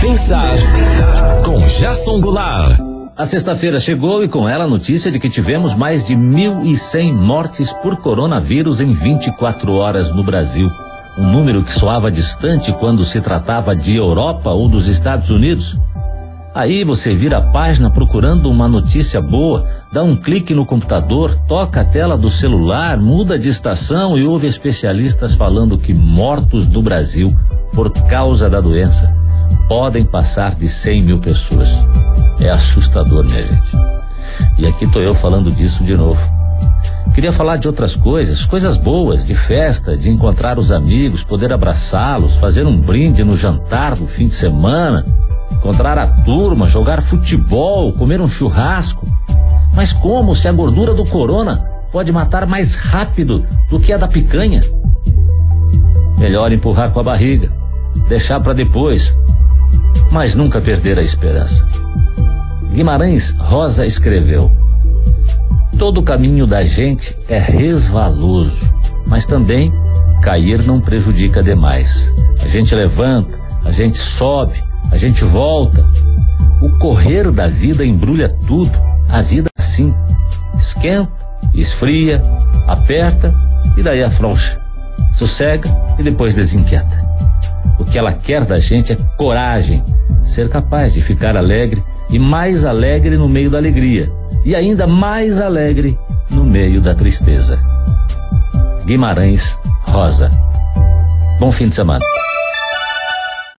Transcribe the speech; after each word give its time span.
Pensar 0.00 0.56
com 1.44 1.58
Jason 1.58 2.20
Goulart. 2.20 2.78
A 3.16 3.26
sexta-feira 3.26 3.80
chegou 3.80 4.22
e 4.22 4.28
com 4.28 4.48
ela 4.48 4.62
a 4.62 4.68
notícia 4.68 5.10
de 5.10 5.18
que 5.18 5.28
tivemos 5.28 5.74
mais 5.74 6.06
de 6.06 6.14
1.100 6.14 7.12
mortes 7.12 7.72
por 7.72 7.96
coronavírus 7.96 8.80
em 8.80 8.92
24 8.92 9.74
horas 9.74 10.12
no 10.12 10.22
Brasil. 10.22 10.70
Um 11.18 11.32
número 11.32 11.64
que 11.64 11.72
soava 11.72 12.12
distante 12.12 12.72
quando 12.74 13.04
se 13.04 13.20
tratava 13.20 13.74
de 13.74 13.96
Europa 13.96 14.50
ou 14.50 14.68
dos 14.68 14.86
Estados 14.86 15.30
Unidos. 15.30 15.76
Aí 16.54 16.84
você 16.84 17.12
vira 17.12 17.38
a 17.38 17.50
página 17.50 17.90
procurando 17.90 18.48
uma 18.48 18.68
notícia 18.68 19.20
boa, 19.20 19.66
dá 19.92 20.04
um 20.04 20.14
clique 20.14 20.54
no 20.54 20.64
computador, 20.64 21.34
toca 21.48 21.80
a 21.80 21.84
tela 21.84 22.16
do 22.16 22.30
celular, 22.30 22.96
muda 22.98 23.36
de 23.36 23.48
estação 23.48 24.16
e 24.16 24.24
ouve 24.24 24.46
especialistas 24.46 25.34
falando 25.34 25.76
que 25.76 25.92
mortos 25.92 26.68
no 26.68 26.82
Brasil 26.82 27.36
por 27.74 27.90
causa 28.08 28.48
da 28.48 28.60
doença 28.60 29.17
podem 29.68 30.04
passar 30.04 30.54
de 30.54 30.66
100 30.66 31.04
mil 31.04 31.20
pessoas. 31.20 31.68
É 32.40 32.48
assustador, 32.48 33.24
minha 33.24 33.42
gente. 33.42 33.76
E 34.56 34.66
aqui 34.66 34.86
estou 34.86 35.02
eu 35.02 35.14
falando 35.14 35.52
disso 35.52 35.84
de 35.84 35.94
novo. 35.94 36.20
Queria 37.14 37.32
falar 37.32 37.56
de 37.56 37.66
outras 37.66 37.94
coisas, 37.96 38.44
coisas 38.46 38.76
boas, 38.76 39.24
de 39.24 39.34
festa, 39.34 39.96
de 39.96 40.08
encontrar 40.08 40.58
os 40.58 40.70
amigos, 40.70 41.22
poder 41.22 41.52
abraçá-los, 41.52 42.36
fazer 42.36 42.66
um 42.66 42.80
brinde 42.80 43.24
no 43.24 43.36
jantar 43.36 43.96
do 43.96 44.06
fim 44.06 44.26
de 44.26 44.34
semana, 44.34 45.04
encontrar 45.52 45.98
a 45.98 46.06
turma, 46.06 46.68
jogar 46.68 47.02
futebol, 47.02 47.92
comer 47.92 48.20
um 48.20 48.28
churrasco. 48.28 49.06
Mas 49.74 49.92
como 49.92 50.34
se 50.34 50.48
a 50.48 50.52
gordura 50.52 50.94
do 50.94 51.04
corona 51.04 51.64
pode 51.90 52.12
matar 52.12 52.46
mais 52.46 52.74
rápido 52.74 53.44
do 53.68 53.80
que 53.80 53.92
a 53.92 53.96
da 53.96 54.06
picanha? 54.06 54.60
Melhor 56.18 56.52
empurrar 56.52 56.90
com 56.90 57.00
a 57.00 57.04
barriga, 57.04 57.50
deixar 58.08 58.40
para 58.40 58.52
depois, 58.52 59.14
mas 60.10 60.34
nunca 60.34 60.60
perder 60.60 60.98
a 60.98 61.02
esperança. 61.02 61.66
Guimarães 62.72 63.30
Rosa 63.38 63.86
escreveu: 63.86 64.50
Todo 65.78 66.02
caminho 66.02 66.46
da 66.46 66.62
gente 66.62 67.16
é 67.28 67.38
resvaloso, 67.38 68.70
mas 69.06 69.26
também 69.26 69.72
cair 70.22 70.62
não 70.64 70.80
prejudica 70.80 71.42
demais. 71.42 72.08
A 72.42 72.48
gente 72.48 72.74
levanta, 72.74 73.38
a 73.64 73.70
gente 73.70 73.98
sobe, 73.98 74.62
a 74.90 74.96
gente 74.96 75.24
volta. 75.24 75.86
O 76.60 76.70
correr 76.78 77.30
da 77.30 77.48
vida 77.48 77.84
embrulha 77.84 78.28
tudo. 78.46 78.72
A 79.08 79.22
vida 79.22 79.48
assim. 79.56 79.94
Esquenta, 80.58 81.12
esfria, 81.54 82.22
aperta 82.66 83.34
e 83.76 83.82
daí 83.82 84.02
afrouxa. 84.02 84.60
Sossega 85.12 85.68
e 85.98 86.02
depois 86.02 86.34
desinquieta. 86.34 87.07
Que 87.98 88.00
ela 88.00 88.12
quer 88.12 88.44
da 88.44 88.60
gente 88.60 88.92
é 88.92 88.96
coragem, 89.16 89.82
ser 90.22 90.48
capaz 90.48 90.94
de 90.94 91.00
ficar 91.00 91.36
alegre 91.36 91.82
e 92.08 92.16
mais 92.16 92.64
alegre 92.64 93.16
no 93.16 93.28
meio 93.28 93.50
da 93.50 93.58
alegria, 93.58 94.08
e 94.44 94.54
ainda 94.54 94.86
mais 94.86 95.40
alegre 95.40 95.98
no 96.30 96.44
meio 96.44 96.80
da 96.80 96.94
tristeza. 96.94 97.58
Guimarães 98.86 99.58
Rosa. 99.82 100.30
Bom 101.40 101.50
fim 101.50 101.66
de 101.66 101.74
semana. 101.74 102.04